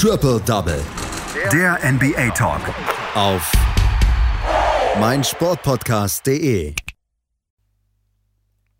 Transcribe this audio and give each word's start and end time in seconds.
Triple 0.00 0.40
Double. 0.46 0.80
Der 1.52 1.76
NBA 1.82 2.30
Talk. 2.30 2.60
Auf 3.16 3.50
meinsportpodcast.de. 5.00 6.72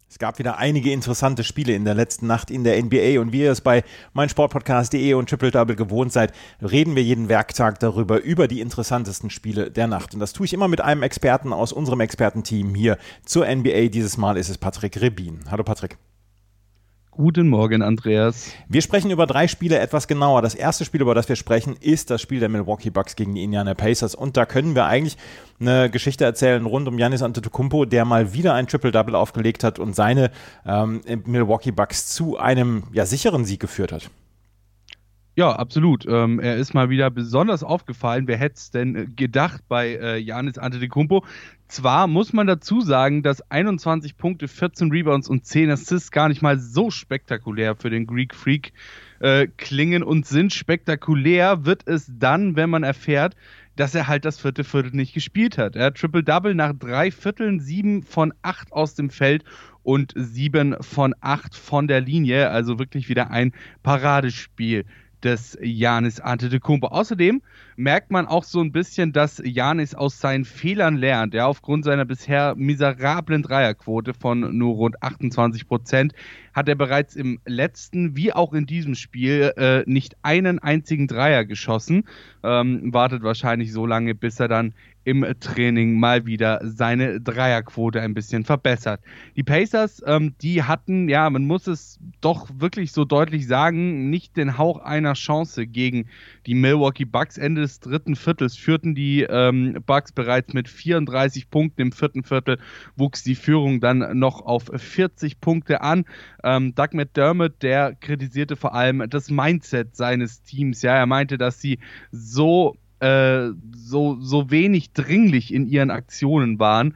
Es 0.09 0.19
gab 0.21 0.39
wieder 0.39 0.59
einige 0.59 0.93
interessante 0.93 1.43
Spiele 1.43 1.73
in 1.73 1.85
der 1.85 1.97
letzten 1.97 2.29
Nacht 2.29 2.53
in 2.53 2.63
der 2.63 2.81
NBA 2.81 3.21
und 3.21 3.33
wie 3.33 3.41
ihr 3.41 3.51
es 3.51 3.63
bei 3.63 3.83
meinsportpodcast.de 4.13 5.15
und 5.15 5.29
Triple 5.29 5.51
Double 5.51 5.75
gewohnt 5.75 6.13
seid, 6.13 6.33
reden 6.63 6.95
wir 6.95 7.03
jeden 7.03 7.29
Werktag 7.29 7.81
darüber, 7.81 8.23
über 8.23 8.47
die 8.47 8.61
interessantesten 8.61 9.31
Spiele 9.31 9.73
der 9.73 9.89
Nacht. 9.89 10.15
Und 10.15 10.21
das 10.21 10.33
tue 10.33 10.47
ich 10.47 10.53
immer 10.53 10.69
mit 10.69 10.81
einem 10.81 11.03
Experten 11.03 11.53
aus 11.53 11.73
unserem 11.73 11.99
Expertenteam 11.99 12.77
hier 12.77 12.97
zur 13.27 13.45
NBA. 13.45 13.89
Dieses 13.89 14.19
Mal 14.19 14.37
ist 14.37 14.51
es 14.51 14.59
Patrick 14.59 15.01
Rebin. 15.01 15.41
Hallo 15.51 15.65
Patrick. 15.65 15.99
Guten 17.21 17.49
Morgen, 17.49 17.83
Andreas. 17.83 18.53
Wir 18.69 18.81
sprechen 18.81 19.11
über 19.11 19.27
drei 19.27 19.49
Spiele 19.49 19.81
etwas 19.81 20.07
genauer. 20.07 20.41
Das 20.41 20.55
erste 20.55 20.85
Spiel, 20.85 21.01
über 21.01 21.17
das 21.17 21.29
wir 21.29 21.35
sprechen, 21.35 21.75
ist 21.81 22.11
das 22.11 22.23
Spiel 22.23 22.39
der 22.39 22.49
Milwaukee 22.49 22.91
Bucks 22.91 23.17
gegen 23.17 23.35
die 23.35 23.43
Indiana 23.43 23.75
Pacers. 23.75 24.15
Und 24.15 24.37
da 24.37 24.47
können 24.47 24.77
wir 24.77 24.85
eigentlich 24.85 25.17
eine 25.59 25.91
Geschichte 25.91 26.25
erzählen 26.25 26.65
rund 26.65 26.87
um 26.87 26.97
Giannis 26.97 27.23
Antetokounmpo, 27.23 27.87
der 27.87 28.05
mal 28.05 28.35
wieder 28.35 28.55
ein 28.55 28.69
Triple-Double 28.69 29.17
aufgelegt 29.17 29.65
hat 29.65 29.81
und 29.81 29.97
seine 29.97 30.31
ähm, 30.65 31.01
Milwaukee 31.27 31.73
Bucks 31.73 32.07
zu 32.07 32.39
einem 32.39 32.85
ja, 32.93 33.05
sicheren 33.05 33.45
Sieg 33.45 33.59
geführt 33.59 33.91
hat. 33.91 34.11
Ja, 35.39 35.53
absolut. 35.53 36.05
Ähm, 36.05 36.41
er 36.41 36.57
ist 36.57 36.75
mal 36.75 36.91
wieder 36.91 37.13
besonders 37.13 37.63
aufgefallen. 37.63 38.27
Wer 38.27 38.39
hätte 38.39 38.57
es 38.57 38.73
denn 38.73 38.97
äh, 38.97 39.07
gedacht 39.07 39.63
bei 39.69 39.91
äh, 39.91 40.19
Janis 40.19 40.59
Antetokounmpo? 40.59 41.25
Zwar 41.69 42.09
muss 42.09 42.33
man 42.33 42.49
dazu 42.49 42.81
sagen, 42.81 43.23
dass 43.23 43.49
21 43.49 44.17
Punkte, 44.17 44.49
14 44.49 44.91
Rebounds 44.91 45.29
und 45.29 45.47
10 45.47 45.71
Assists 45.71 46.11
gar 46.11 46.29
nicht 46.29 46.43
mal 46.43 46.59
so 46.59 46.91
spektakulär 46.91 47.77
für 47.77 47.89
den 47.89 48.09
Greek 48.09 48.35
Freak 48.35 48.73
äh, 49.21 49.47
klingen 49.57 50.03
und 50.03 50.27
sind. 50.27 50.53
Spektakulär 50.53 51.65
wird 51.65 51.87
es 51.87 52.11
dann, 52.13 52.57
wenn 52.57 52.71
man 52.71 52.83
erfährt, 52.83 53.37
dass 53.77 53.95
er 53.95 54.09
halt 54.09 54.25
das 54.25 54.41
vierte 54.41 54.65
Viertel 54.65 54.91
nicht 54.97 55.15
gespielt 55.15 55.57
hat. 55.57 55.77
Er 55.77 55.85
hat 55.85 55.99
Triple-Double 55.99 56.57
nach 56.57 56.73
drei 56.77 57.13
Vierteln, 57.13 57.61
sieben 57.61 58.03
von 58.03 58.35
acht 58.43 58.73
aus 58.73 58.97
dem 58.97 59.09
Feld 59.09 59.45
und 59.85 60.15
sieben 60.17 60.75
von 60.81 61.15
acht 61.21 61.55
von 61.55 61.87
der 61.87 62.01
Linie. 62.01 62.51
Also 62.51 62.81
wirklich 62.81 63.09
wieder 63.09 63.31
ein 63.31 63.53
Paradespiel 63.85 64.85
des 65.23 65.59
Janis 65.61 66.21
Antetokounmpo. 66.21 66.89
Außerdem 66.89 67.43
merkt 67.79 68.11
man 68.11 68.27
auch 68.27 68.43
so 68.43 68.61
ein 68.61 68.73
bisschen, 68.73 69.13
dass 69.13 69.41
Janis 69.45 69.95
aus 69.95 70.21
seinen 70.21 70.45
Fehlern 70.45 70.97
lernt. 70.97 71.33
Ja, 71.33 71.47
aufgrund 71.47 71.85
seiner 71.85 72.05
bisher 72.05 72.57
miserablen 72.57 73.43
Dreierquote 73.43 74.15
von 74.15 74.59
nur 74.59 74.75
rund 74.75 75.01
28 75.01 75.69
Prozent 75.69 76.13
hat 76.53 76.69
er 76.69 76.75
bereits 76.75 77.15
im 77.15 77.39
letzten 77.47 78.17
wie 78.17 78.33
auch 78.33 78.53
in 78.53 78.67
diesem 78.67 78.97
Spiel 78.97 79.53
äh, 79.57 79.85
nicht 79.87 80.17
einen 80.23 80.59
einzigen 80.59 81.07
Dreier 81.07 81.45
geschossen. 81.45 82.05
Ähm, 82.43 82.93
wartet 82.93 83.23
wahrscheinlich 83.23 83.73
so 83.73 83.87
lange, 83.87 84.17
bis 84.17 84.41
er 84.41 84.49
dann 84.49 84.75
im 85.09 85.25
Training 85.41 85.99
mal 85.99 86.27
wieder 86.27 86.61
seine 86.63 87.19
Dreierquote 87.19 88.03
ein 88.03 88.13
bisschen 88.13 88.45
verbessert. 88.45 89.01
Die 89.37 89.43
Pacers, 89.43 90.03
ähm, 90.05 90.35
die 90.43 90.65
hatten, 90.65 91.09
ja, 91.09 91.31
man 91.31 91.47
muss 91.47 91.67
es 91.67 91.99
doch 92.21 92.51
wirklich 92.59 92.93
so 92.93 93.07
deutlich 93.07 93.47
sagen, 93.47 94.11
nicht 94.11 94.37
den 94.37 94.59
Hauch 94.59 94.81
einer 94.81 95.15
Chance 95.15 95.67
gegen 95.67 96.09
die 96.45 96.55
Milwaukee 96.55 97.07
Bucks. 97.07 97.39
Ende 97.39 97.63
des 97.63 97.68
dritten 97.79 98.17
Viertels 98.17 98.57
führten 98.57 98.95
die 98.95 99.23
ähm, 99.23 99.79
Bucks 99.87 100.13
bereits 100.13 100.53
mit 100.55 100.69
34 100.69 101.51
Punkten. 101.51 101.83
Im 101.83 101.93
vierten 101.93 102.25
Viertel 102.25 102.59
wuchs 102.97 103.23
die 103.23 103.35
Führung 103.35 103.81
dann 103.81 104.19
noch 104.19 104.41
auf 104.41 104.71
40 104.75 105.41
Punkte 105.41 105.81
an. 105.83 106.05
Ähm, 106.43 106.75
Doug 106.75 106.89
McDermott, 106.93 107.63
der 107.63 107.95
kritisierte 107.95 108.57
vor 108.57 108.75
allem 108.75 109.05
das 109.09 109.31
Mindset 109.31 109.95
seines 109.95 110.43
Teams. 110.43 110.83
Ja, 110.83 110.95
er 110.95 111.07
meinte, 111.07 111.39
dass 111.39 111.61
sie 111.61 111.79
so 112.11 112.77
äh, 113.01 113.51
so, 113.77 114.21
so 114.21 114.51
wenig 114.51 114.93
dringlich 114.93 115.55
in 115.55 115.67
ihren 115.67 115.91
Aktionen 115.91 116.59
waren 116.59 116.95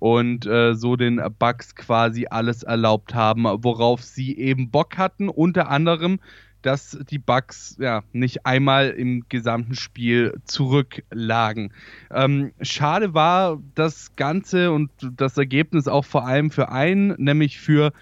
und 0.00 0.46
äh, 0.46 0.74
so 0.74 0.96
den 0.96 1.20
Bugs 1.38 1.74
quasi 1.74 2.26
alles 2.28 2.62
erlaubt 2.62 3.14
haben, 3.14 3.44
worauf 3.44 4.02
sie 4.02 4.36
eben 4.36 4.70
Bock 4.70 4.98
hatten. 4.98 5.28
Unter 5.28 5.70
anderem, 5.70 6.18
dass 6.64 6.98
die 7.10 7.18
Bugs 7.18 7.76
ja 7.78 8.02
nicht 8.12 8.46
einmal 8.46 8.90
im 8.90 9.24
gesamten 9.28 9.74
Spiel 9.74 10.34
zurücklagen. 10.44 11.72
Ähm, 12.10 12.52
schade 12.62 13.12
war 13.12 13.62
das 13.74 14.16
Ganze 14.16 14.72
und 14.72 14.90
das 15.16 15.36
Ergebnis 15.36 15.88
auch 15.88 16.04
vor 16.06 16.26
allem 16.26 16.50
für 16.50 16.70
einen, 16.70 17.14
nämlich 17.18 17.60
für 17.60 17.92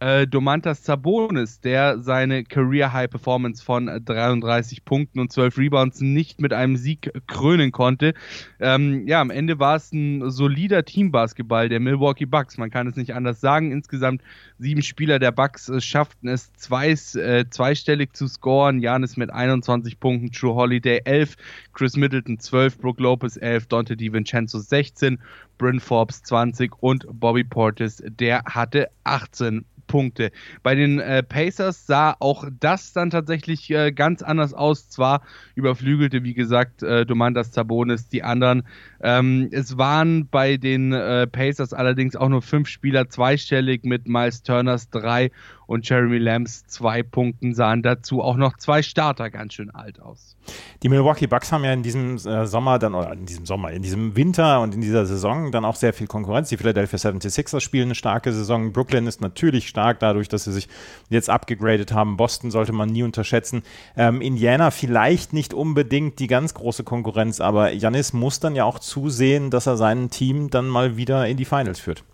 äh, 0.00 0.26
Domantas 0.26 0.84
Sabonis, 0.84 1.60
der 1.60 1.98
seine 2.00 2.44
Career 2.44 2.92
High 2.92 3.10
Performance 3.10 3.62
von 3.62 3.86
33 3.86 4.84
Punkten 4.84 5.20
und 5.20 5.30
12 5.32 5.58
Rebounds 5.58 6.00
nicht 6.00 6.40
mit 6.40 6.52
einem 6.52 6.76
Sieg 6.76 7.12
krönen 7.26 7.72
konnte. 7.72 8.14
Ähm, 8.58 9.06
ja, 9.06 9.20
am 9.20 9.30
Ende 9.30 9.58
war 9.58 9.76
es 9.76 9.92
ein 9.92 10.30
solider 10.30 10.84
Teambasketball 10.84 11.68
der 11.68 11.80
Milwaukee 11.80 12.24
Bucks. 12.24 12.56
Man 12.56 12.70
kann 12.70 12.86
es 12.86 12.96
nicht 12.96 13.14
anders 13.14 13.40
sagen. 13.40 13.70
Insgesamt 13.70 14.22
sieben 14.58 14.82
Spieler 14.82 15.18
der 15.18 15.32
Bucks 15.32 15.68
äh, 15.68 15.80
schafften 15.80 16.28
es 16.28 16.52
zwei, 16.54 16.90
äh, 16.90 17.44
zweistellig 17.50 18.14
zu 18.14 18.28
scoren. 18.28 18.80
Janis 18.80 19.16
mit 19.16 19.30
21 19.30 20.00
Punkten, 20.00 20.32
True 20.32 20.54
Holiday 20.54 21.02
11, 21.04 21.36
Chris 21.74 21.96
Middleton 21.96 22.38
12, 22.38 22.78
Brooke 22.78 23.02
Lopez 23.02 23.36
11, 23.36 23.66
Dante 23.66 23.96
DiVincenzo 23.96 24.58
16, 24.58 25.18
Bryn 25.58 25.80
Forbes 25.80 26.22
20 26.22 26.72
und 26.80 27.06
Bobby 27.12 27.44
Portis, 27.44 28.02
der 28.06 28.42
hatte 28.44 28.88
18 29.04 29.64
Punkte. 29.92 30.32
Bei 30.62 30.74
den 30.74 31.00
äh, 31.00 31.22
Pacers 31.22 31.86
sah 31.86 32.16
auch 32.18 32.46
das 32.58 32.94
dann 32.94 33.10
tatsächlich 33.10 33.70
äh, 33.70 33.92
ganz 33.92 34.22
anders 34.22 34.54
aus. 34.54 34.88
Zwar 34.88 35.20
überflügelte, 35.54 36.24
wie 36.24 36.32
gesagt, 36.32 36.82
äh, 36.82 37.04
Domantas 37.04 37.52
Zabonis 37.52 38.08
die 38.08 38.22
anderen. 38.22 38.62
Ähm, 39.02 39.50
es 39.52 39.76
waren 39.76 40.28
bei 40.28 40.56
den 40.56 40.94
äh, 40.94 41.26
Pacers 41.26 41.74
allerdings 41.74 42.16
auch 42.16 42.30
nur 42.30 42.40
fünf 42.40 42.68
Spieler 42.68 43.10
zweistellig 43.10 43.84
mit 43.84 44.08
Miles 44.08 44.42
Turners 44.42 44.88
drei 44.88 45.30
und 45.72 45.88
Jeremy 45.88 46.18
Lambs 46.18 46.66
zwei 46.66 47.02
Punkten 47.02 47.54
sahen 47.54 47.82
dazu 47.82 48.20
auch 48.20 48.36
noch 48.36 48.58
zwei 48.58 48.82
Starter 48.82 49.30
ganz 49.30 49.54
schön 49.54 49.70
alt 49.70 50.00
aus. 50.00 50.36
Die 50.82 50.88
Milwaukee 50.88 51.26
Bucks 51.26 51.50
haben 51.50 51.64
ja 51.64 51.72
in 51.72 51.82
diesem 51.82 52.16
äh, 52.16 52.46
Sommer 52.46 52.78
dann, 52.78 52.94
oder 52.94 53.12
in 53.12 53.24
diesem 53.24 53.46
Sommer, 53.46 53.70
in 53.70 53.82
diesem 53.82 54.14
Winter 54.14 54.60
und 54.60 54.74
in 54.74 54.82
dieser 54.82 55.06
Saison 55.06 55.50
dann 55.50 55.64
auch 55.64 55.76
sehr 55.76 55.94
viel 55.94 56.06
Konkurrenz. 56.06 56.50
Die 56.50 56.58
Philadelphia 56.58 56.98
76ers 56.98 57.60
spielen 57.60 57.86
eine 57.86 57.94
starke 57.94 58.32
Saison. 58.32 58.72
Brooklyn 58.72 59.06
ist 59.06 59.22
natürlich 59.22 59.68
stark 59.68 59.98
dadurch, 60.00 60.28
dass 60.28 60.44
sie 60.44 60.52
sich 60.52 60.68
jetzt 61.08 61.30
abgegradet 61.30 61.92
haben. 61.92 62.18
Boston 62.18 62.50
sollte 62.50 62.72
man 62.72 62.90
nie 62.90 63.02
unterschätzen. 63.02 63.62
Ähm, 63.96 64.20
Indiana 64.20 64.70
vielleicht 64.70 65.32
nicht 65.32 65.54
unbedingt 65.54 66.18
die 66.18 66.26
ganz 66.26 66.52
große 66.52 66.84
Konkurrenz, 66.84 67.40
aber 67.40 67.72
Janis 67.72 68.12
muss 68.12 68.40
dann 68.40 68.54
ja 68.54 68.64
auch 68.64 68.78
zusehen, 68.78 69.50
dass 69.50 69.66
er 69.66 69.78
sein 69.78 70.10
Team 70.10 70.50
dann 70.50 70.68
mal 70.68 70.98
wieder 70.98 71.26
in 71.26 71.38
die 71.38 71.46
Finals 71.46 71.80
führt. 71.80 72.04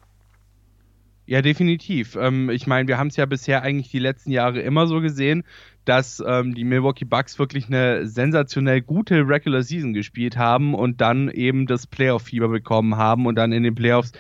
Ja, 1.29 1.43
definitiv. 1.43 2.17
Ähm, 2.17 2.49
ich 2.49 2.67
meine, 2.67 2.89
wir 2.89 2.97
haben 2.97 3.09
es 3.09 3.17
ja 3.17 3.27
bisher 3.27 3.61
eigentlich 3.63 3.91
die 3.91 3.99
letzten 3.99 4.31
Jahre 4.31 4.63
immer 4.63 4.87
so 4.87 5.03
gesehen, 5.03 5.45
dass 5.89 6.23
ähm, 6.27 6.55
die 6.55 6.65
Milwaukee 6.65 7.07
Bucks 7.07 7.39
wirklich 7.39 7.69
eine 7.69 8.07
sensationell 8.07 8.83
gute 8.83 9.27
Regular 9.27 9.63
Season 9.63 9.95
gespielt 9.95 10.37
haben 10.37 10.75
und 10.75 11.01
dann 11.01 11.31
eben 11.31 11.67
das 11.67 11.87
Playoff-Fieber 11.87 12.49
bekommen 12.49 12.97
haben 12.97 13.25
und 13.25 13.37
dann 13.37 13.53
in 13.53 13.63
den 13.63 13.75
Playoffs, 13.75 14.13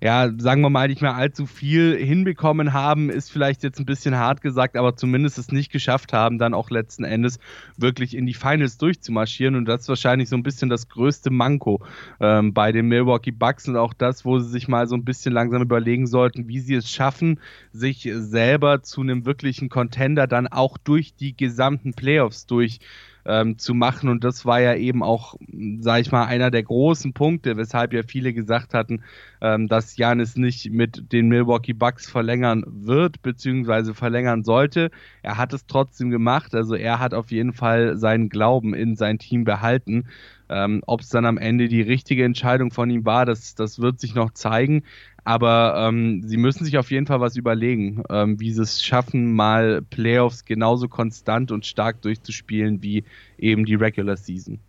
ja, 0.00 0.30
sagen 0.36 0.60
wir 0.62 0.70
mal, 0.70 0.88
nicht 0.88 1.02
mehr 1.02 1.14
allzu 1.14 1.46
viel 1.46 1.96
hinbekommen 1.96 2.72
haben, 2.72 3.10
ist 3.10 3.30
vielleicht 3.30 3.62
jetzt 3.62 3.78
ein 3.78 3.86
bisschen 3.86 4.16
hart 4.16 4.42
gesagt, 4.42 4.76
aber 4.76 4.96
zumindest 4.96 5.38
es 5.38 5.52
nicht 5.52 5.70
geschafft 5.70 6.12
haben, 6.12 6.38
dann 6.38 6.52
auch 6.52 6.68
letzten 6.68 7.04
Endes 7.04 7.38
wirklich 7.76 8.16
in 8.16 8.26
die 8.26 8.34
Finals 8.34 8.76
durchzumarschieren. 8.76 9.54
Und 9.54 9.66
das 9.66 9.82
ist 9.82 9.88
wahrscheinlich 9.88 10.28
so 10.28 10.36
ein 10.36 10.42
bisschen 10.42 10.68
das 10.68 10.88
größte 10.88 11.30
Manko 11.30 11.80
ähm, 12.20 12.52
bei 12.52 12.72
den 12.72 12.88
Milwaukee 12.88 13.30
Bucks 13.30 13.68
und 13.68 13.76
auch 13.76 13.94
das, 13.94 14.24
wo 14.24 14.40
sie 14.40 14.50
sich 14.50 14.68
mal 14.68 14.88
so 14.88 14.96
ein 14.96 15.04
bisschen 15.04 15.32
langsam 15.32 15.62
überlegen 15.62 16.06
sollten, 16.06 16.48
wie 16.48 16.58
sie 16.58 16.74
es 16.74 16.90
schaffen, 16.90 17.40
sich 17.72 18.10
selber 18.12 18.82
zu 18.82 19.00
einem 19.00 19.24
wirklichen 19.24 19.68
Contender 19.68 20.26
dann 20.26 20.48
auch 20.48 20.76
durch 20.76 21.03
durch 21.04 21.14
die 21.14 21.36
gesamten 21.36 21.92
Playoffs 21.92 22.46
durch 22.46 22.80
ähm, 23.26 23.58
zu 23.58 23.74
machen. 23.74 24.08
Und 24.08 24.24
das 24.24 24.44
war 24.44 24.60
ja 24.60 24.74
eben 24.74 25.02
auch, 25.02 25.34
sage 25.80 26.02
ich 26.02 26.12
mal, 26.12 26.26
einer 26.26 26.50
der 26.50 26.62
großen 26.62 27.12
Punkte, 27.14 27.56
weshalb 27.56 27.92
ja 27.92 28.02
viele 28.02 28.32
gesagt 28.32 28.74
hatten, 28.74 29.02
ähm, 29.40 29.68
dass 29.68 29.96
Janis 29.96 30.36
nicht 30.36 30.70
mit 30.70 31.12
den 31.12 31.28
Milwaukee 31.28 31.72
Bucks 31.72 32.08
verlängern 32.08 32.64
wird, 32.66 33.22
beziehungsweise 33.22 33.94
verlängern 33.94 34.44
sollte. 34.44 34.90
Er 35.22 35.38
hat 35.38 35.52
es 35.52 35.66
trotzdem 35.66 36.10
gemacht. 36.10 36.54
Also 36.54 36.74
er 36.74 36.98
hat 37.00 37.14
auf 37.14 37.30
jeden 37.30 37.52
Fall 37.52 37.96
seinen 37.96 38.28
Glauben 38.28 38.74
in 38.74 38.96
sein 38.96 39.18
Team 39.18 39.44
behalten. 39.44 40.06
Ähm, 40.50 40.82
Ob 40.86 41.00
es 41.00 41.08
dann 41.08 41.24
am 41.24 41.38
Ende 41.38 41.68
die 41.68 41.80
richtige 41.80 42.24
Entscheidung 42.24 42.70
von 42.70 42.90
ihm 42.90 43.06
war, 43.06 43.24
das, 43.24 43.54
das 43.54 43.80
wird 43.80 44.00
sich 44.00 44.14
noch 44.14 44.32
zeigen. 44.32 44.82
Aber 45.24 45.74
ähm, 45.78 46.22
sie 46.22 46.36
müssen 46.36 46.64
sich 46.64 46.76
auf 46.76 46.90
jeden 46.90 47.06
Fall 47.06 47.20
was 47.20 47.36
überlegen, 47.36 48.02
ähm, 48.10 48.38
wie 48.40 48.52
sie 48.52 48.62
es 48.62 48.82
schaffen, 48.82 49.32
mal 49.32 49.80
Playoffs 49.80 50.44
genauso 50.44 50.86
konstant 50.86 51.50
und 51.50 51.64
stark 51.64 52.02
durchzuspielen 52.02 52.82
wie 52.82 53.04
eben 53.38 53.64
die 53.64 53.74
Regular 53.74 54.16
Season. 54.16 54.60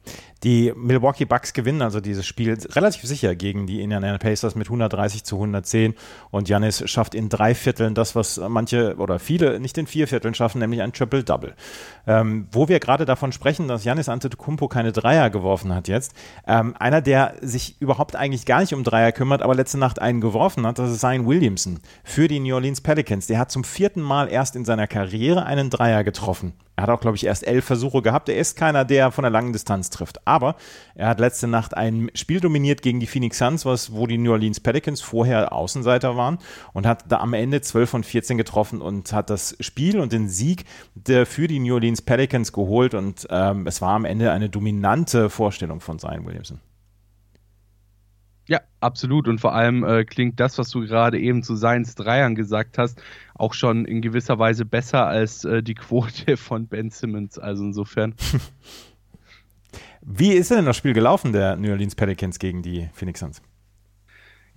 Die 0.45 0.71
Milwaukee 0.75 1.25
Bucks 1.25 1.53
gewinnen 1.53 1.81
also 1.81 1.99
dieses 1.99 2.23
Spiel 2.23 2.55
relativ 2.69 3.01
sicher 3.01 3.33
gegen 3.33 3.65
die 3.65 3.81
Indiana 3.81 4.15
Pacers 4.19 4.53
mit 4.53 4.67
130 4.67 5.23
zu 5.23 5.37
110 5.37 5.95
und 6.29 6.47
Janis 6.47 6.87
schafft 6.87 7.15
in 7.15 7.29
drei 7.29 7.55
Vierteln 7.55 7.95
das, 7.95 8.13
was 8.13 8.39
manche 8.47 8.95
oder 8.97 9.17
viele 9.17 9.59
nicht 9.59 9.75
in 9.79 9.87
vier 9.87 10.07
Vierteln 10.07 10.35
schaffen, 10.35 10.59
nämlich 10.59 10.83
ein 10.83 10.93
Triple-Double. 10.93 11.55
Ähm, 12.05 12.47
wo 12.51 12.67
wir 12.67 12.79
gerade 12.79 13.05
davon 13.05 13.31
sprechen, 13.31 13.67
dass 13.67 13.85
Janis 13.85 14.07
Antetokounmpo 14.07 14.67
keine 14.67 14.91
Dreier 14.91 15.31
geworfen 15.31 15.73
hat 15.73 15.87
jetzt, 15.87 16.13
ähm, 16.45 16.75
einer, 16.77 17.01
der 17.01 17.33
sich 17.41 17.81
überhaupt 17.81 18.15
eigentlich 18.15 18.45
gar 18.45 18.61
nicht 18.61 18.75
um 18.75 18.83
Dreier 18.83 19.13
kümmert, 19.13 19.41
aber 19.41 19.55
letzte 19.55 19.79
Nacht 19.79 19.99
einen 19.99 20.21
geworfen 20.21 20.67
hat, 20.67 20.77
das 20.77 20.91
ist 20.91 20.99
Zion 20.99 21.25
Williamson 21.25 21.79
für 22.03 22.27
die 22.27 22.39
New 22.39 22.53
Orleans 22.53 22.81
Pelicans. 22.81 23.25
Der 23.25 23.39
hat 23.39 23.49
zum 23.49 23.63
vierten 23.63 24.01
Mal 24.01 24.27
erst 24.27 24.55
in 24.55 24.63
seiner 24.63 24.85
Karriere 24.85 25.47
einen 25.47 25.71
Dreier 25.71 26.03
getroffen. 26.03 26.53
Er 26.75 26.83
hat 26.83 26.89
auch, 26.89 26.99
glaube 26.99 27.15
ich, 27.17 27.25
erst 27.25 27.47
elf 27.47 27.65
Versuche 27.65 28.01
gehabt. 28.01 28.27
Er 28.29 28.37
ist 28.37 28.57
keiner, 28.57 28.83
der 28.85 29.11
von 29.11 29.23
der 29.23 29.31
langen 29.31 29.53
Distanz 29.53 29.89
trifft. 29.89 30.25
Aber 30.27 30.55
er 30.95 31.07
hat 31.07 31.19
letzte 31.19 31.47
Nacht 31.47 31.75
ein 31.75 32.11
Spiel 32.13 32.39
dominiert 32.39 32.81
gegen 32.81 32.99
die 32.99 33.07
Phoenix 33.07 33.37
Suns, 33.37 33.65
was, 33.65 33.93
wo 33.93 34.07
die 34.07 34.17
New 34.17 34.31
Orleans 34.31 34.59
Pelicans 34.59 35.01
vorher 35.01 35.53
Außenseiter 35.53 36.17
waren 36.17 36.37
und 36.73 36.85
hat 36.85 37.05
da 37.07 37.19
am 37.19 37.33
Ende 37.33 37.61
12 37.61 37.89
von 37.89 38.03
14 38.03 38.37
getroffen 38.37 38.81
und 38.81 39.13
hat 39.13 39.29
das 39.29 39.55
Spiel 39.59 39.99
und 39.99 40.11
den 40.11 40.27
Sieg 40.27 40.65
für 41.25 41.47
die 41.47 41.59
New 41.59 41.73
Orleans 41.75 42.01
Pelicans 42.01 42.51
geholt. 42.51 42.93
Und 42.93 43.27
ähm, 43.29 43.67
es 43.67 43.81
war 43.81 43.95
am 43.95 44.05
Ende 44.05 44.31
eine 44.31 44.49
dominante 44.49 45.29
Vorstellung 45.29 45.79
von 45.79 45.99
Zion 45.99 46.25
Williamson. 46.25 46.59
Ja, 48.47 48.61
absolut. 48.79 49.27
Und 49.27 49.39
vor 49.39 49.53
allem 49.55 49.83
äh, 49.83 50.05
klingt 50.05 50.39
das, 50.39 50.57
was 50.57 50.69
du 50.69 50.81
gerade 50.81 51.19
eben 51.19 51.41
zu 51.43 51.55
Seins 51.55 51.95
Dreiern 51.95 52.35
gesagt 52.35 52.77
hast, 52.77 53.01
auch 53.33 53.53
schon 53.53 53.85
in 53.85 54.01
gewisser 54.01 54.37
Weise 54.37 54.65
besser 54.65 55.07
als 55.07 55.45
äh, 55.45 55.63
die 55.63 55.75
Quote 55.75 56.37
von 56.37 56.67
Ben 56.67 56.89
Simmons. 56.89 57.39
Also 57.39 57.63
insofern. 57.63 58.13
Wie 60.01 60.33
ist 60.33 60.51
denn 60.51 60.65
das 60.65 60.77
Spiel 60.77 60.93
gelaufen, 60.93 61.33
der 61.33 61.55
New 61.55 61.71
Orleans 61.71 61.95
Pelicans 61.95 62.37
gegen 62.37 62.61
die 62.61 62.87
Phoenix 62.93 63.19
Suns? 63.21 63.41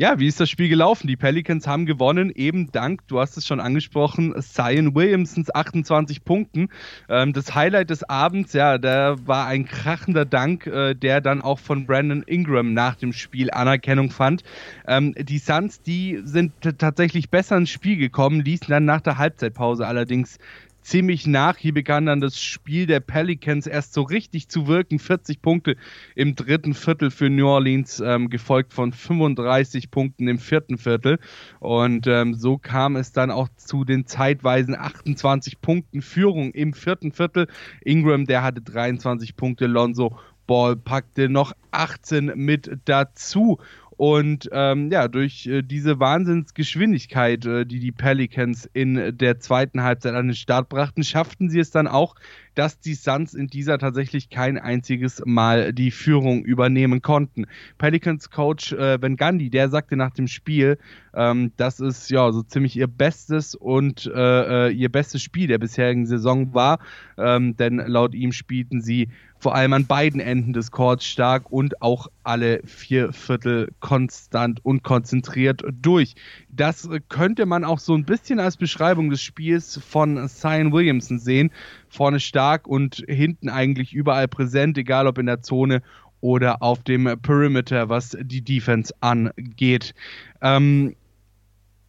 Ja, 0.00 0.20
wie 0.20 0.28
ist 0.28 0.38
das 0.38 0.48
Spiel 0.48 0.68
gelaufen? 0.68 1.08
Die 1.08 1.16
Pelicans 1.16 1.66
haben 1.66 1.84
gewonnen, 1.84 2.30
eben 2.30 2.70
dank, 2.70 3.00
du 3.08 3.18
hast 3.18 3.36
es 3.36 3.44
schon 3.48 3.58
angesprochen, 3.58 4.32
Zion 4.40 4.94
Williamsons 4.94 5.52
28 5.52 6.24
Punkten. 6.24 6.68
Ähm, 7.08 7.32
das 7.32 7.56
Highlight 7.56 7.90
des 7.90 8.08
Abends, 8.08 8.52
ja, 8.52 8.78
da 8.78 9.16
war 9.26 9.48
ein 9.48 9.64
krachender 9.64 10.24
Dank, 10.24 10.68
äh, 10.68 10.94
der 10.94 11.20
dann 11.20 11.42
auch 11.42 11.58
von 11.58 11.84
Brandon 11.84 12.22
Ingram 12.22 12.74
nach 12.74 12.94
dem 12.94 13.12
Spiel 13.12 13.50
Anerkennung 13.50 14.12
fand. 14.12 14.44
Ähm, 14.86 15.16
die 15.18 15.38
Suns, 15.38 15.82
die 15.82 16.20
sind 16.22 16.52
tatsächlich 16.78 17.28
besser 17.28 17.56
ins 17.56 17.70
Spiel 17.70 17.96
gekommen, 17.96 18.44
ließen 18.44 18.68
dann 18.68 18.84
nach 18.84 19.00
der 19.00 19.18
Halbzeitpause 19.18 19.84
allerdings 19.84 20.38
ziemlich 20.82 21.26
nach. 21.26 21.56
Hier 21.56 21.74
begann 21.74 22.06
dann 22.06 22.20
das 22.20 22.40
Spiel 22.40 22.86
der 22.86 23.00
Pelicans 23.00 23.66
erst 23.66 23.92
so 23.92 24.02
richtig 24.02 24.48
zu 24.48 24.66
wirken. 24.66 24.98
40 24.98 25.42
Punkte 25.42 25.76
im 26.14 26.34
dritten 26.34 26.74
Viertel 26.74 27.10
für 27.10 27.30
New 27.30 27.46
Orleans, 27.46 28.00
ähm, 28.00 28.30
gefolgt 28.30 28.72
von 28.72 28.92
35 28.92 29.90
Punkten 29.90 30.28
im 30.28 30.38
vierten 30.38 30.78
Viertel. 30.78 31.18
Und 31.60 32.06
ähm, 32.06 32.34
so 32.34 32.58
kam 32.58 32.96
es 32.96 33.12
dann 33.12 33.30
auch 33.30 33.48
zu 33.56 33.84
den 33.84 34.06
zeitweisen 34.06 34.74
28 34.74 35.60
Punkten 35.60 36.02
Führung 36.02 36.52
im 36.52 36.72
vierten 36.72 37.12
Viertel. 37.12 37.48
Ingram, 37.84 38.26
der 38.26 38.42
hatte 38.42 38.62
23 38.62 39.36
Punkte, 39.36 39.66
Lonzo 39.66 40.18
Ball 40.48 40.76
packte 40.76 41.28
noch 41.28 41.52
18 41.70 42.32
mit 42.34 42.78
dazu. 42.86 43.58
Und 43.98 44.48
ähm, 44.52 44.92
ja, 44.92 45.08
durch 45.08 45.48
äh, 45.48 45.62
diese 45.62 45.98
Wahnsinnsgeschwindigkeit, 45.98 47.44
äh, 47.44 47.66
die 47.66 47.80
die 47.80 47.90
Pelicans 47.90 48.70
in 48.72 49.18
der 49.18 49.40
zweiten 49.40 49.82
Halbzeit 49.82 50.14
an 50.14 50.28
den 50.28 50.36
Start 50.36 50.68
brachten, 50.68 51.02
schafften 51.02 51.50
sie 51.50 51.58
es 51.58 51.72
dann 51.72 51.88
auch, 51.88 52.14
dass 52.58 52.80
die 52.80 52.94
Suns 52.94 53.34
in 53.34 53.46
dieser 53.46 53.78
tatsächlich 53.78 54.30
kein 54.30 54.58
einziges 54.58 55.22
Mal 55.24 55.72
die 55.72 55.92
Führung 55.92 56.44
übernehmen 56.44 57.02
konnten. 57.02 57.46
Pelicans 57.78 58.30
Coach 58.30 58.72
äh, 58.72 58.98
Ben 59.00 59.16
Gandhi, 59.16 59.48
der 59.48 59.68
sagte 59.68 59.94
nach 59.94 60.10
dem 60.10 60.26
Spiel, 60.26 60.76
ähm, 61.14 61.52
dass 61.56 61.78
es 61.78 62.08
ja 62.08 62.32
so 62.32 62.42
ziemlich 62.42 62.76
ihr 62.76 62.88
bestes 62.88 63.54
und 63.54 64.10
äh, 64.12 64.66
äh, 64.66 64.72
ihr 64.72 64.88
bestes 64.88 65.22
Spiel 65.22 65.46
der 65.46 65.58
bisherigen 65.58 66.06
Saison 66.06 66.52
war, 66.52 66.80
ähm, 67.16 67.56
denn 67.56 67.76
laut 67.76 68.12
ihm 68.12 68.32
spielten 68.32 68.80
sie 68.80 69.08
vor 69.38 69.54
allem 69.54 69.72
an 69.72 69.86
beiden 69.86 70.20
Enden 70.20 70.52
des 70.52 70.72
Courts 70.72 71.06
stark 71.06 71.52
und 71.52 71.80
auch 71.80 72.08
alle 72.24 72.60
vier 72.64 73.12
Viertel 73.12 73.70
konstant 73.78 74.64
und 74.64 74.82
konzentriert 74.82 75.62
durch. 75.80 76.16
Das 76.58 76.88
könnte 77.08 77.46
man 77.46 77.62
auch 77.62 77.78
so 77.78 77.94
ein 77.94 78.04
bisschen 78.04 78.40
als 78.40 78.56
Beschreibung 78.56 79.10
des 79.10 79.22
Spiels 79.22 79.78
von 79.78 80.28
Zion 80.28 80.72
Williamson 80.72 81.20
sehen. 81.20 81.52
Vorne 81.88 82.18
stark 82.18 82.66
und 82.66 83.04
hinten 83.06 83.48
eigentlich 83.48 83.94
überall 83.94 84.26
präsent, 84.26 84.76
egal 84.76 85.06
ob 85.06 85.18
in 85.18 85.26
der 85.26 85.40
Zone 85.40 85.82
oder 86.20 86.60
auf 86.60 86.82
dem 86.82 87.04
Perimeter, 87.22 87.88
was 87.88 88.18
die 88.20 88.42
Defense 88.42 88.92
angeht. 88.98 89.94
Ähm, 90.42 90.96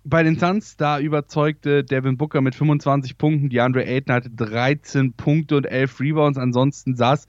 bei 0.03 0.21
den 0.21 0.37
Suns, 0.37 0.77
da 0.77 0.99
überzeugte 0.99 1.83
Devin 1.83 2.17
Booker 2.17 2.41
mit 2.41 2.53
25 2.53 3.17
Punkten. 3.17 3.49
DeAndre 3.49 3.85
Ayton 3.85 4.13
hatte 4.13 4.29
13 4.29 5.13
Punkte 5.13 5.57
und 5.57 5.65
11 5.65 5.99
Rebounds. 5.99 6.37
Ansonsten 6.37 6.95
saß 6.95 7.25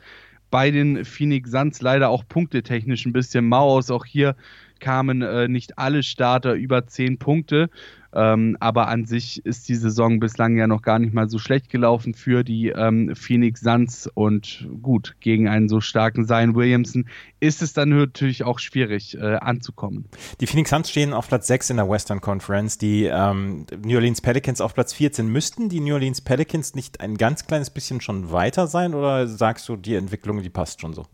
bei 0.51 0.71
den 0.71 1.07
Phoenix 1.07 1.53
Suns 1.53 1.81
leider 1.81 2.11
auch 2.11 2.25
punktetechnisch 2.29 3.07
ein 3.07 3.15
bisschen 3.15 3.49
mau 3.49 3.71
aus. 3.71 3.91
Auch 3.91 4.05
hier 4.05 4.37
kamen 4.81 5.23
äh, 5.23 5.49
nicht 5.49 5.79
alle 5.79 6.03
Starter 6.03 6.55
über 6.55 6.87
10 6.87 7.19
Punkte. 7.19 7.71
Ähm, 8.13 8.57
aber 8.59 8.89
an 8.89 9.05
sich 9.05 9.45
ist 9.45 9.69
die 9.69 9.77
Saison 9.77 10.19
bislang 10.19 10.57
ja 10.57 10.67
noch 10.67 10.83
gar 10.83 10.99
nicht 10.99 11.15
mal 11.15 11.29
so 11.29 11.39
schlecht 11.39 11.71
gelaufen 11.71 12.15
für 12.15 12.43
die 12.43 12.69
ähm, 12.69 13.15
Phoenix 13.15 13.61
Suns. 13.61 14.11
Und 14.13 14.69
gut, 14.83 15.15
gegen 15.21 15.49
einen 15.49 15.69
so 15.69 15.81
starken 15.81 16.27
Zion 16.27 16.55
Williamson 16.57 17.07
ist 17.39 17.63
es 17.63 17.73
dann 17.73 17.91
natürlich 17.91 18.43
auch 18.43 18.59
schwierig 18.59 19.17
äh, 19.17 19.37
anzukommen. 19.37 20.07
Die 20.41 20.47
Phoenix 20.47 20.71
Suns 20.71 20.91
stehen 20.91 21.13
auf 21.13 21.29
Platz 21.29 21.47
6 21.47 21.71
in 21.71 21.77
der 21.77 21.89
Western 21.89 22.21
Conference. 22.21 22.79
Die 22.79 23.05
ähm, 23.05 23.67
New 23.85 23.95
Orleans 23.95 24.21
Pelicans 24.21 24.61
auf 24.61 24.75
Platz 24.75 24.93
14. 24.93 25.29
Müssten 25.29 25.69
die 25.69 25.81
New 25.81 25.95
Orleans 25.95 26.21
Pelicans 26.21 26.75
nicht 26.75 27.01
ein 27.01 27.17
ganz 27.17 27.47
kleines 27.47 27.71
bisschen 27.71 28.01
schon 28.01 28.33
weiter 28.33 28.67
sein 28.67 28.95
oder 28.95 29.29
sagst 29.29 29.69
du, 29.69 29.77
die 29.77 29.95
Entwicklung, 29.95 30.43
die 30.43 30.51
passt 30.51 30.81
schon 30.81 30.95
so? 30.95 31.07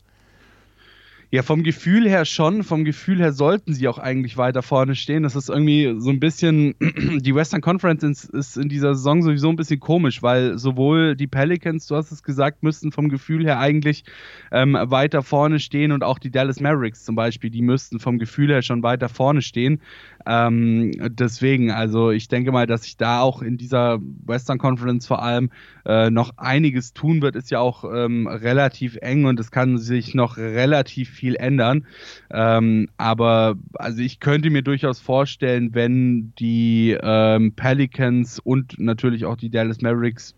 Ja, 1.32 1.42
vom 1.42 1.64
Gefühl 1.64 2.08
her 2.08 2.24
schon. 2.24 2.62
Vom 2.62 2.84
Gefühl 2.84 3.18
her 3.18 3.32
sollten 3.32 3.74
sie 3.74 3.88
auch 3.88 3.98
eigentlich 3.98 4.36
weiter 4.36 4.62
vorne 4.62 4.94
stehen. 4.94 5.24
Das 5.24 5.34
ist 5.34 5.48
irgendwie 5.48 5.96
so 5.98 6.10
ein 6.10 6.20
bisschen, 6.20 6.74
die 7.20 7.34
Western 7.34 7.60
Conference 7.60 8.24
ist 8.24 8.56
in 8.56 8.68
dieser 8.68 8.94
Saison 8.94 9.22
sowieso 9.22 9.48
ein 9.48 9.56
bisschen 9.56 9.80
komisch, 9.80 10.22
weil 10.22 10.56
sowohl 10.56 11.16
die 11.16 11.26
Pelicans, 11.26 11.86
du 11.88 11.96
hast 11.96 12.12
es 12.12 12.22
gesagt, 12.22 12.62
müssten 12.62 12.92
vom 12.92 13.08
Gefühl 13.08 13.44
her 13.44 13.58
eigentlich 13.58 14.04
ähm, 14.52 14.78
weiter 14.80 15.22
vorne 15.22 15.58
stehen 15.58 15.90
und 15.90 16.04
auch 16.04 16.20
die 16.20 16.30
Dallas 16.30 16.60
Mavericks 16.60 17.04
zum 17.04 17.16
Beispiel, 17.16 17.50
die 17.50 17.62
müssten 17.62 17.98
vom 17.98 18.18
Gefühl 18.18 18.50
her 18.50 18.62
schon 18.62 18.84
weiter 18.84 19.08
vorne 19.08 19.42
stehen. 19.42 19.80
Ähm, 20.26 20.92
deswegen, 21.10 21.72
also 21.72 22.10
ich 22.10 22.28
denke 22.28 22.52
mal, 22.52 22.66
dass 22.66 22.84
sich 22.84 22.96
da 22.96 23.20
auch 23.20 23.42
in 23.42 23.56
dieser 23.56 23.98
Western 24.24 24.58
Conference 24.58 25.06
vor 25.06 25.22
allem 25.22 25.50
äh, 25.84 26.10
noch 26.10 26.36
einiges 26.36 26.92
tun 26.92 27.22
wird, 27.22 27.36
ist 27.36 27.50
ja 27.50 27.58
auch 27.58 27.84
ähm, 27.84 28.26
relativ 28.26 28.96
eng 29.00 29.24
und 29.24 29.40
es 29.40 29.50
kann 29.50 29.78
sich 29.78 30.14
noch 30.14 30.36
relativ 30.36 31.15
viel 31.16 31.36
ändern. 31.36 31.86
Ähm, 32.30 32.88
aber 32.96 33.56
also 33.74 34.00
ich 34.00 34.20
könnte 34.20 34.50
mir 34.50 34.62
durchaus 34.62 35.00
vorstellen, 35.00 35.74
wenn 35.74 36.32
die 36.38 36.96
ähm, 37.00 37.52
Pelicans 37.52 38.38
und 38.38 38.78
natürlich 38.78 39.24
auch 39.24 39.36
die 39.36 39.50
Dallas 39.50 39.80
Mavericks 39.80 40.34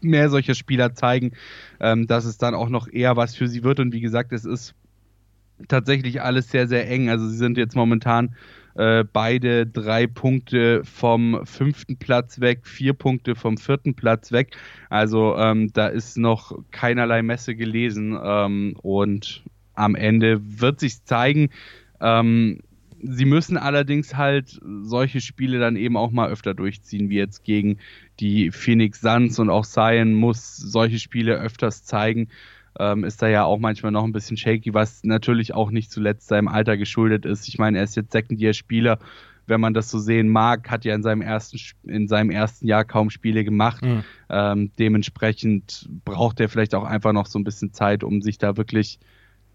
mehr 0.00 0.28
solcher 0.30 0.54
Spieler 0.54 0.94
zeigen, 0.94 1.32
ähm, 1.80 2.06
dass 2.06 2.24
es 2.24 2.38
dann 2.38 2.54
auch 2.54 2.68
noch 2.68 2.88
eher 2.88 3.16
was 3.16 3.34
für 3.36 3.48
sie 3.48 3.62
wird. 3.64 3.80
Und 3.80 3.92
wie 3.92 4.00
gesagt, 4.00 4.32
es 4.32 4.44
ist 4.44 4.74
tatsächlich 5.68 6.22
alles 6.22 6.50
sehr, 6.50 6.68
sehr 6.68 6.88
eng. 6.90 7.08
Also 7.08 7.28
sie 7.28 7.36
sind 7.36 7.56
jetzt 7.56 7.76
momentan 7.76 8.34
äh, 8.76 9.04
beide 9.10 9.66
drei 9.66 10.06
Punkte 10.06 10.82
vom 10.84 11.40
fünften 11.44 11.96
Platz 11.96 12.40
weg, 12.40 12.66
vier 12.66 12.92
Punkte 12.92 13.34
vom 13.34 13.56
vierten 13.56 13.94
Platz 13.94 14.32
weg. 14.32 14.56
Also 14.90 15.36
ähm, 15.36 15.72
da 15.72 15.86
ist 15.86 16.18
noch 16.18 16.58
keinerlei 16.72 17.22
Messe 17.22 17.56
gelesen 17.56 18.18
ähm, 18.22 18.74
und 18.82 19.42
am 19.76 19.94
Ende 19.94 20.40
wird 20.60 20.80
sich 20.80 21.04
zeigen. 21.04 21.50
Ähm, 22.00 22.60
sie 23.02 23.24
müssen 23.24 23.56
allerdings 23.56 24.16
halt 24.16 24.60
solche 24.82 25.20
Spiele 25.20 25.58
dann 25.58 25.76
eben 25.76 25.96
auch 25.96 26.10
mal 26.10 26.30
öfter 26.30 26.54
durchziehen, 26.54 27.10
wie 27.10 27.16
jetzt 27.16 27.44
gegen 27.44 27.78
die 28.20 28.50
Phoenix 28.50 29.00
Suns 29.00 29.38
und 29.38 29.50
auch 29.50 29.66
Zion 29.66 30.14
muss 30.14 30.56
solche 30.56 30.98
Spiele 30.98 31.34
öfters 31.34 31.84
zeigen 31.84 32.28
ähm, 32.78 33.04
ist 33.04 33.22
da 33.22 33.28
ja 33.28 33.44
auch 33.44 33.58
manchmal 33.58 33.92
noch 33.92 34.04
ein 34.04 34.12
bisschen 34.12 34.36
shaky, 34.36 34.74
was 34.74 35.02
natürlich 35.04 35.54
auch 35.54 35.70
nicht 35.70 35.90
zuletzt 35.90 36.28
seinem 36.28 36.48
Alter 36.48 36.76
geschuldet 36.76 37.24
ist. 37.24 37.48
Ich 37.48 37.58
meine, 37.58 37.78
er 37.78 37.84
ist 37.84 37.96
jetzt 37.96 38.12
Second-Year-Spieler, 38.12 38.98
wenn 39.46 39.60
man 39.60 39.74
das 39.74 39.90
so 39.90 39.98
sehen 39.98 40.28
mag, 40.28 40.70
hat 40.70 40.84
ja 40.84 40.94
in 40.94 41.02
seinem 41.02 41.22
ersten, 41.22 41.58
in 41.84 42.08
seinem 42.08 42.30
ersten 42.30 42.66
Jahr 42.66 42.84
kaum 42.84 43.10
Spiele 43.10 43.44
gemacht. 43.44 43.84
Mhm. 43.84 44.04
Ähm, 44.28 44.70
dementsprechend 44.78 45.88
braucht 46.04 46.40
er 46.40 46.48
vielleicht 46.48 46.74
auch 46.74 46.84
einfach 46.84 47.12
noch 47.12 47.26
so 47.26 47.38
ein 47.38 47.44
bisschen 47.44 47.72
Zeit, 47.72 48.02
um 48.02 48.22
sich 48.22 48.38
da 48.38 48.56
wirklich 48.56 48.98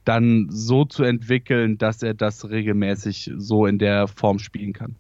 dann 0.06 0.48
so 0.50 0.86
zu 0.86 1.04
entwickeln, 1.04 1.78
dass 1.78 2.02
er 2.02 2.14
das 2.14 2.50
regelmäßig 2.50 3.32
so 3.38 3.66
in 3.66 3.80
der 3.80 4.08
Form 4.08 4.40
spielen 4.40 4.74
kann. 4.74 4.96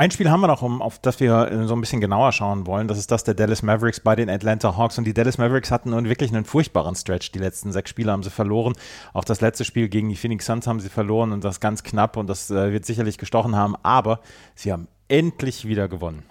Ein 0.00 0.10
Spiel 0.10 0.30
haben 0.30 0.40
wir 0.40 0.46
noch, 0.46 0.62
um, 0.62 0.80
auf 0.80 0.98
das 0.98 1.20
wir 1.20 1.50
äh, 1.50 1.66
so 1.66 1.74
ein 1.74 1.80
bisschen 1.82 2.00
genauer 2.00 2.32
schauen 2.32 2.66
wollen. 2.66 2.88
Das 2.88 2.96
ist 2.96 3.10
das 3.10 3.22
der 3.22 3.34
Dallas 3.34 3.62
Mavericks 3.62 4.00
bei 4.00 4.16
den 4.16 4.30
Atlanta 4.30 4.74
Hawks. 4.76 4.96
Und 4.96 5.04
die 5.04 5.12
Dallas 5.12 5.36
Mavericks 5.36 5.70
hatten 5.70 5.90
nun 5.90 6.08
wirklich 6.08 6.32
einen 6.32 6.46
furchtbaren 6.46 6.94
Stretch. 6.94 7.32
Die 7.32 7.38
letzten 7.38 7.70
sechs 7.70 7.90
Spiele 7.90 8.10
haben 8.10 8.22
sie 8.22 8.30
verloren. 8.30 8.72
Auch 9.12 9.24
das 9.24 9.42
letzte 9.42 9.66
Spiel 9.66 9.90
gegen 9.90 10.08
die 10.08 10.16
Phoenix 10.16 10.46
Suns 10.46 10.66
haben 10.66 10.80
sie 10.80 10.88
verloren 10.88 11.32
und 11.32 11.44
das 11.44 11.60
ganz 11.60 11.82
knapp. 11.82 12.16
Und 12.16 12.28
das 12.28 12.50
äh, 12.50 12.72
wird 12.72 12.86
sicherlich 12.86 13.18
gestochen 13.18 13.56
haben. 13.56 13.76
Aber 13.82 14.20
sie 14.54 14.72
haben 14.72 14.88
endlich 15.08 15.68
wieder 15.68 15.86
gewonnen. 15.86 16.22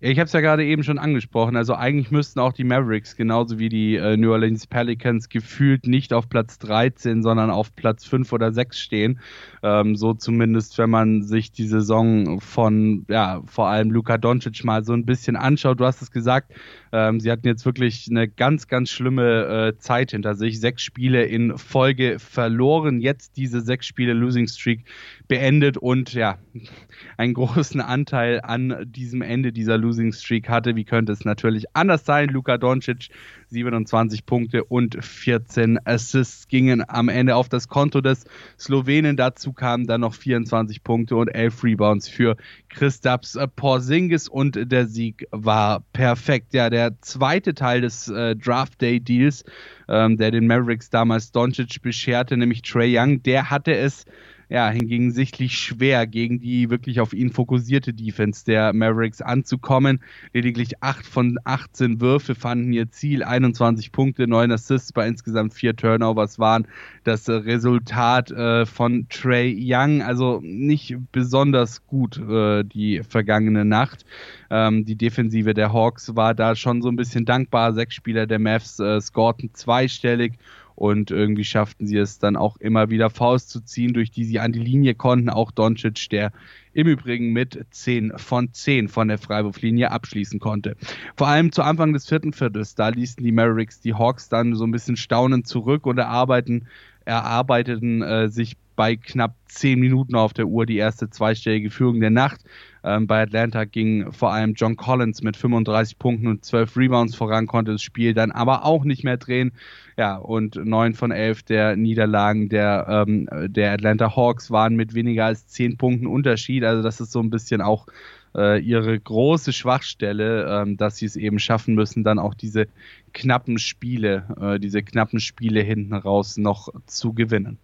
Ich 0.00 0.18
habe 0.18 0.26
es 0.26 0.32
ja 0.32 0.40
gerade 0.40 0.64
eben 0.64 0.82
schon 0.82 0.98
angesprochen. 0.98 1.56
Also 1.56 1.74
eigentlich 1.74 2.10
müssten 2.10 2.40
auch 2.40 2.52
die 2.52 2.64
Mavericks 2.64 3.16
genauso 3.16 3.58
wie 3.58 3.68
die 3.68 3.96
äh, 3.96 4.16
New 4.16 4.32
Orleans 4.32 4.66
Pelicans 4.66 5.28
gefühlt 5.28 5.86
nicht 5.86 6.12
auf 6.12 6.28
Platz 6.28 6.58
13, 6.58 7.22
sondern 7.22 7.48
auf 7.50 7.74
Platz 7.74 8.04
5 8.04 8.30
oder 8.32 8.52
6 8.52 8.78
stehen. 8.78 9.20
Ähm, 9.62 9.96
so 9.96 10.12
zumindest, 10.12 10.76
wenn 10.78 10.90
man 10.90 11.22
sich 11.22 11.52
die 11.52 11.66
Saison 11.66 12.40
von, 12.40 13.06
ja, 13.08 13.42
vor 13.46 13.68
allem 13.68 13.90
Luka 13.92 14.18
Doncic 14.18 14.64
mal 14.64 14.84
so 14.84 14.92
ein 14.92 15.06
bisschen 15.06 15.36
anschaut. 15.36 15.80
Du 15.80 15.86
hast 15.86 16.02
es 16.02 16.10
gesagt, 16.10 16.52
ähm, 16.92 17.18
sie 17.18 17.30
hatten 17.30 17.46
jetzt 17.46 17.64
wirklich 17.64 18.08
eine 18.10 18.28
ganz, 18.28 18.68
ganz 18.68 18.90
schlimme 18.90 19.72
äh, 19.74 19.78
Zeit 19.78 20.10
hinter 20.10 20.34
sich. 20.34 20.60
Sechs 20.60 20.82
Spiele 20.82 21.24
in 21.24 21.56
Folge 21.56 22.18
verloren. 22.18 23.00
Jetzt 23.00 23.36
diese 23.36 23.60
sechs 23.60 23.86
Spiele 23.86 24.12
Losing 24.12 24.48
Streak 24.48 24.84
beendet 25.28 25.78
und 25.78 26.12
ja, 26.12 26.38
einen 27.16 27.34
großen 27.34 27.80
Anteil 27.80 28.40
an 28.42 28.84
diesem 28.86 29.22
Ende 29.22 29.52
dieser 29.52 29.78
Losing 29.84 30.12
Streak 30.12 30.48
hatte. 30.48 30.74
Wie 30.76 30.84
könnte 30.84 31.12
es 31.12 31.24
natürlich 31.24 31.64
anders 31.74 32.04
sein? 32.04 32.30
Luka 32.30 32.56
Doncic 32.56 33.08
27 33.48 34.26
Punkte 34.26 34.64
und 34.64 34.96
14 35.04 35.78
Assists 35.84 36.48
gingen 36.48 36.82
am 36.88 37.08
Ende 37.08 37.36
auf 37.36 37.48
das 37.48 37.68
Konto 37.68 38.00
des 38.00 38.24
Slowenen. 38.58 39.16
Dazu 39.16 39.52
kamen 39.52 39.86
dann 39.86 40.00
noch 40.00 40.14
24 40.14 40.82
Punkte 40.82 41.16
und 41.16 41.28
11 41.28 41.62
Rebounds 41.62 42.08
für 42.08 42.36
Christaps 42.70 43.38
Porzingis 43.54 44.28
und 44.28 44.72
der 44.72 44.86
Sieg 44.86 45.28
war 45.30 45.84
perfekt. 45.92 46.54
Ja, 46.54 46.70
der 46.70 47.00
zweite 47.02 47.54
Teil 47.54 47.82
des 47.82 48.08
äh, 48.08 48.34
Draft 48.34 48.80
Day 48.80 49.00
Deals, 49.00 49.44
ähm, 49.88 50.16
der 50.16 50.30
den 50.30 50.46
Mavericks 50.46 50.90
damals 50.90 51.30
Doncic 51.30 51.82
bescherte, 51.82 52.36
nämlich 52.36 52.62
Trey 52.62 52.98
Young, 52.98 53.22
der 53.22 53.50
hatte 53.50 53.74
es 53.74 54.04
ja, 54.48 54.68
hingegen 54.68 55.10
sichtlich 55.10 55.56
schwer, 55.58 56.06
gegen 56.06 56.40
die 56.40 56.70
wirklich 56.70 57.00
auf 57.00 57.12
ihn 57.12 57.30
fokussierte 57.30 57.92
Defense 57.92 58.44
der 58.44 58.72
Mavericks 58.72 59.22
anzukommen. 59.22 60.00
Lediglich 60.32 60.82
8 60.82 61.06
von 61.06 61.38
18 61.44 62.00
Würfe 62.00 62.34
fanden 62.34 62.72
ihr 62.72 62.90
Ziel, 62.90 63.22
21 63.22 63.92
Punkte, 63.92 64.26
9 64.26 64.52
Assists 64.52 64.92
bei 64.92 65.06
insgesamt 65.06 65.54
4 65.54 65.76
Turnovers 65.76 66.38
waren 66.38 66.66
das 67.04 67.28
Resultat 67.28 68.30
äh, 68.30 68.66
von 68.66 69.06
Trey 69.08 69.54
Young. 69.58 70.02
Also 70.02 70.40
nicht 70.42 70.96
besonders 71.12 71.86
gut 71.86 72.18
äh, 72.18 72.64
die 72.64 73.02
vergangene 73.08 73.64
Nacht. 73.64 74.04
Ähm, 74.50 74.84
die 74.84 74.96
Defensive 74.96 75.54
der 75.54 75.72
Hawks 75.72 76.14
war 76.16 76.34
da 76.34 76.54
schon 76.54 76.82
so 76.82 76.88
ein 76.88 76.96
bisschen 76.96 77.24
dankbar. 77.24 77.72
Sechs 77.72 77.94
Spieler 77.94 78.26
der 78.26 78.38
Mavs 78.38 78.78
äh, 78.78 79.00
scorten 79.00 79.52
zweistellig 79.54 80.34
und 80.76 81.10
irgendwie 81.10 81.44
schafften 81.44 81.86
sie 81.86 81.96
es 81.96 82.18
dann 82.18 82.36
auch 82.36 82.56
immer 82.56 82.90
wieder 82.90 83.10
Faust 83.10 83.50
zu 83.50 83.60
ziehen, 83.60 83.92
durch 83.92 84.10
die 84.10 84.24
sie 84.24 84.40
an 84.40 84.52
die 84.52 84.60
Linie 84.60 84.94
konnten. 84.94 85.30
Auch 85.30 85.50
Doncic, 85.50 86.08
der 86.10 86.32
im 86.72 86.88
Übrigen 86.88 87.32
mit 87.32 87.64
10 87.70 88.14
von 88.16 88.52
10 88.52 88.88
von 88.88 89.08
der 89.08 89.18
Freiwurflinie 89.18 89.90
abschließen 89.90 90.40
konnte. 90.40 90.76
Vor 91.16 91.28
allem 91.28 91.52
zu 91.52 91.62
Anfang 91.62 91.92
des 91.92 92.08
vierten 92.08 92.32
Viertels, 92.32 92.74
da 92.74 92.88
ließen 92.88 93.22
die 93.22 93.32
Mavericks 93.32 93.80
die 93.80 93.94
Hawks 93.94 94.28
dann 94.28 94.54
so 94.54 94.64
ein 94.64 94.72
bisschen 94.72 94.96
staunend 94.96 95.46
zurück 95.46 95.86
und 95.86 95.98
erarbeiten, 95.98 96.66
erarbeiteten 97.04 98.02
äh, 98.02 98.28
sich 98.28 98.56
bei 98.76 98.96
knapp 98.96 99.36
10 99.46 99.78
Minuten 99.78 100.16
auf 100.16 100.32
der 100.32 100.46
Uhr 100.46 100.66
die 100.66 100.76
erste 100.76 101.08
zweistellige 101.08 101.70
Führung 101.70 102.00
der 102.00 102.10
Nacht. 102.10 102.44
Ähm, 102.84 103.06
bei 103.06 103.22
Atlanta 103.22 103.64
ging 103.64 104.12
vor 104.12 104.32
allem 104.32 104.54
John 104.54 104.76
Collins 104.76 105.22
mit 105.22 105.36
35 105.36 105.98
Punkten 105.98 106.26
und 106.26 106.44
12 106.44 106.76
Rebounds 106.76 107.14
voran, 107.14 107.46
konnte 107.46 107.72
das 107.72 107.82
Spiel 107.82 108.12
dann 108.12 108.30
aber 108.30 108.64
auch 108.64 108.84
nicht 108.84 109.04
mehr 109.04 109.16
drehen. 109.16 109.52
Ja, 109.96 110.16
und 110.16 110.56
neun 110.56 110.94
von 110.94 111.10
elf 111.10 111.42
der 111.42 111.76
Niederlagen 111.76 112.48
der, 112.48 112.86
ähm, 112.88 113.28
der 113.46 113.72
Atlanta 113.72 114.14
Hawks 114.14 114.50
waren 114.50 114.76
mit 114.76 114.94
weniger 114.94 115.24
als 115.24 115.46
10 115.48 115.78
Punkten 115.78 116.06
Unterschied. 116.06 116.64
Also 116.64 116.82
das 116.82 117.00
ist 117.00 117.12
so 117.12 117.20
ein 117.20 117.30
bisschen 117.30 117.60
auch 117.62 117.86
äh, 118.34 118.60
ihre 118.60 118.98
große 118.98 119.52
Schwachstelle, 119.52 120.62
ähm, 120.62 120.76
dass 120.76 120.96
sie 120.96 121.06
es 121.06 121.16
eben 121.16 121.38
schaffen 121.38 121.74
müssen, 121.74 122.04
dann 122.04 122.18
auch 122.18 122.34
diese 122.34 122.66
knappen 123.12 123.58
Spiele, 123.58 124.24
äh, 124.40 124.60
diese 124.60 124.82
knappen 124.82 125.20
Spiele 125.20 125.60
hinten 125.60 125.94
raus 125.94 126.36
noch 126.36 126.68
zu 126.86 127.12
gewinnen. 127.12 127.58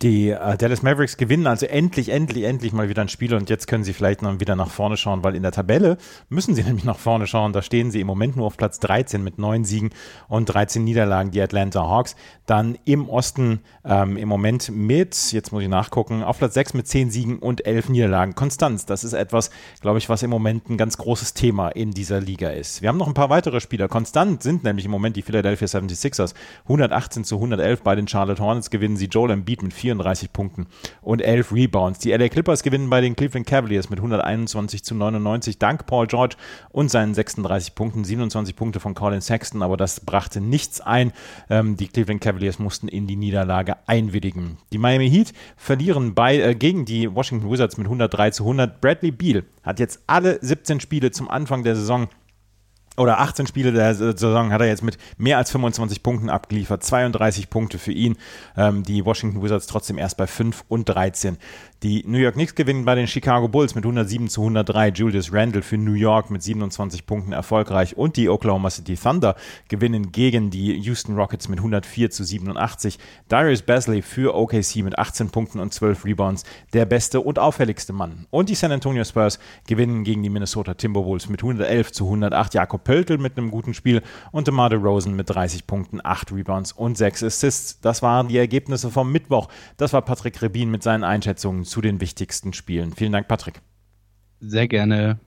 Die 0.00 0.30
äh, 0.30 0.56
Dallas 0.56 0.82
Mavericks 0.84 1.16
gewinnen 1.16 1.48
also 1.48 1.66
endlich, 1.66 2.10
endlich, 2.10 2.44
endlich 2.44 2.72
mal 2.72 2.88
wieder 2.88 3.02
ein 3.02 3.08
Spiel 3.08 3.34
und 3.34 3.50
jetzt 3.50 3.66
können 3.66 3.82
sie 3.82 3.92
vielleicht 3.92 4.22
noch 4.22 4.38
wieder 4.38 4.54
nach 4.54 4.70
vorne 4.70 4.96
schauen, 4.96 5.24
weil 5.24 5.34
in 5.34 5.42
der 5.42 5.50
Tabelle 5.50 5.98
müssen 6.28 6.54
sie 6.54 6.62
nämlich 6.64 6.84
nach 6.84 6.98
vorne 6.98 7.26
schauen. 7.26 7.52
Da 7.52 7.62
stehen 7.62 7.90
sie 7.90 8.00
im 8.00 8.06
Moment 8.06 8.36
nur 8.36 8.46
auf 8.46 8.56
Platz 8.56 8.78
13 8.78 9.24
mit 9.24 9.38
neun 9.38 9.64
Siegen 9.64 9.90
und 10.28 10.46
13 10.46 10.84
Niederlagen, 10.84 11.32
die 11.32 11.42
Atlanta 11.42 11.80
Hawks. 11.80 12.14
Dann 12.46 12.78
im 12.84 13.08
Osten 13.08 13.60
ähm, 13.84 14.16
im 14.16 14.28
Moment 14.28 14.70
mit, 14.70 15.32
jetzt 15.32 15.50
muss 15.50 15.64
ich 15.64 15.68
nachgucken, 15.68 16.22
auf 16.22 16.38
Platz 16.38 16.54
6 16.54 16.74
mit 16.74 16.86
10 16.86 17.10
Siegen 17.10 17.38
und 17.40 17.66
11 17.66 17.88
Niederlagen. 17.88 18.36
Konstanz, 18.36 18.86
das 18.86 19.02
ist 19.02 19.14
etwas, 19.14 19.50
glaube 19.80 19.98
ich, 19.98 20.08
was 20.08 20.22
im 20.22 20.30
Moment 20.30 20.70
ein 20.70 20.76
ganz 20.76 20.96
großes 20.96 21.34
Thema 21.34 21.70
in 21.70 21.90
dieser 21.90 22.20
Liga 22.20 22.50
ist. 22.50 22.82
Wir 22.82 22.88
haben 22.88 22.98
noch 22.98 23.08
ein 23.08 23.14
paar 23.14 23.30
weitere 23.30 23.60
Spieler. 23.60 23.88
Konstant 23.88 24.44
sind 24.44 24.62
nämlich 24.62 24.84
im 24.84 24.92
Moment 24.92 25.16
die 25.16 25.22
Philadelphia 25.22 25.66
76ers. 25.66 26.34
118 26.64 27.24
zu 27.24 27.34
111 27.34 27.82
bei 27.82 27.96
den 27.96 28.06
Charlotte 28.06 28.40
Hornets 28.40 28.70
gewinnen 28.70 28.96
sie 28.96 29.06
Joel 29.06 29.32
Embiid 29.32 29.64
mit 29.64 29.74
4 29.74 29.87
34 29.88 30.32
Punkten 30.32 30.66
und 31.00 31.22
11 31.22 31.52
Rebounds. 31.52 31.98
Die 32.00 32.12
LA 32.12 32.28
Clippers 32.28 32.62
gewinnen 32.62 32.90
bei 32.90 33.00
den 33.00 33.16
Cleveland 33.16 33.46
Cavaliers 33.46 33.88
mit 33.88 33.98
121 33.98 34.84
zu 34.84 34.94
99 34.94 35.58
dank 35.58 35.86
Paul 35.86 36.06
George 36.06 36.36
und 36.70 36.90
seinen 36.90 37.14
36 37.14 37.74
Punkten, 37.74 38.04
27 38.04 38.54
Punkte 38.54 38.80
von 38.80 38.94
Colin 38.94 39.20
Sexton, 39.20 39.62
aber 39.62 39.76
das 39.76 40.00
brachte 40.00 40.40
nichts 40.40 40.80
ein. 40.80 41.12
Ähm, 41.48 41.76
die 41.76 41.88
Cleveland 41.88 42.20
Cavaliers 42.20 42.58
mussten 42.58 42.88
in 42.88 43.06
die 43.06 43.16
Niederlage 43.16 43.76
einwilligen. 43.86 44.58
Die 44.72 44.78
Miami 44.78 45.10
Heat 45.10 45.32
verlieren 45.56 46.14
bei, 46.14 46.38
äh, 46.38 46.54
gegen 46.54 46.84
die 46.84 47.14
Washington 47.14 47.50
Wizards 47.50 47.78
mit 47.78 47.86
103 47.86 48.30
zu 48.30 48.44
100. 48.44 48.80
Bradley 48.80 49.10
Beal 49.10 49.44
hat 49.62 49.80
jetzt 49.80 50.02
alle 50.06 50.38
17 50.42 50.80
Spiele 50.80 51.10
zum 51.10 51.30
Anfang 51.30 51.62
der 51.62 51.76
Saison 51.76 52.08
oder 52.98 53.20
18 53.20 53.46
Spiele 53.46 53.72
der 53.72 53.94
Saison 53.94 54.52
hat 54.52 54.60
er 54.60 54.66
jetzt 54.66 54.82
mit 54.82 54.98
mehr 55.16 55.38
als 55.38 55.50
25 55.50 56.02
Punkten 56.02 56.30
abgeliefert. 56.30 56.82
32 56.82 57.50
Punkte 57.50 57.78
für 57.78 57.92
ihn. 57.92 58.16
Ähm, 58.56 58.82
die 58.82 59.04
Washington 59.04 59.42
Wizards 59.42 59.66
trotzdem 59.66 59.98
erst 59.98 60.16
bei 60.16 60.26
5 60.26 60.64
und 60.68 60.88
13. 60.88 61.38
Die 61.84 62.02
New 62.08 62.18
York 62.18 62.34
Knicks 62.34 62.56
gewinnen 62.56 62.84
bei 62.84 62.96
den 62.96 63.06
Chicago 63.06 63.46
Bulls 63.46 63.76
mit 63.76 63.84
107 63.84 64.28
zu 64.28 64.40
103. 64.40 64.88
Julius 64.88 65.32
Randle 65.32 65.62
für 65.62 65.78
New 65.78 65.92
York 65.92 66.28
mit 66.28 66.42
27 66.42 67.06
Punkten 67.06 67.30
erfolgreich. 67.32 67.96
Und 67.96 68.16
die 68.16 68.28
Oklahoma 68.28 68.68
City 68.70 68.96
Thunder 68.96 69.36
gewinnen 69.68 70.10
gegen 70.10 70.50
die 70.50 70.72
Houston 70.72 71.14
Rockets 71.14 71.48
mit 71.48 71.60
104 71.60 72.10
zu 72.10 72.24
87. 72.24 72.98
Darius 73.28 73.62
Basley 73.62 74.02
für 74.02 74.34
OKC 74.34 74.82
mit 74.82 74.98
18 74.98 75.30
Punkten 75.30 75.60
und 75.60 75.72
12 75.72 76.04
Rebounds. 76.04 76.42
Der 76.72 76.84
beste 76.84 77.20
und 77.20 77.38
auffälligste 77.38 77.92
Mann. 77.92 78.26
Und 78.30 78.48
die 78.48 78.56
San 78.56 78.72
Antonio 78.72 79.04
Spurs 79.04 79.38
gewinnen 79.68 80.02
gegen 80.02 80.24
die 80.24 80.30
Minnesota 80.30 80.74
Timberwolves 80.74 81.28
mit 81.28 81.42
111 81.42 81.92
zu 81.92 82.06
108. 82.06 82.54
Jakob 82.54 82.82
Pöltl 82.88 83.18
mit 83.18 83.36
einem 83.36 83.50
guten 83.50 83.74
Spiel 83.74 84.00
und 84.32 84.48
DeMar 84.48 84.70
DeRozan 84.70 85.12
mit 85.14 85.28
30 85.28 85.66
Punkten, 85.66 86.00
8 86.02 86.32
Rebounds 86.32 86.72
und 86.72 86.96
6 86.96 87.22
Assists. 87.22 87.80
Das 87.82 88.00
waren 88.00 88.28
die 88.28 88.38
Ergebnisse 88.38 88.90
vom 88.90 89.12
Mittwoch. 89.12 89.48
Das 89.76 89.92
war 89.92 90.00
Patrick 90.00 90.40
Rebin 90.40 90.70
mit 90.70 90.82
seinen 90.82 91.04
Einschätzungen 91.04 91.66
zu 91.66 91.82
den 91.82 92.00
wichtigsten 92.00 92.54
Spielen. 92.54 92.94
Vielen 92.94 93.12
Dank, 93.12 93.28
Patrick. 93.28 93.60
Sehr 94.40 94.66
gerne. 94.68 95.18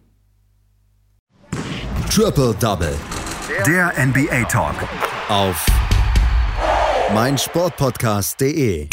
Triple 2.09 2.55
Double. 2.59 2.95
Der 3.67 3.93
NBA 4.07 4.45
Talk. 4.45 4.75
Auf 5.29 5.63
meinsportpodcast.de. 7.13 8.89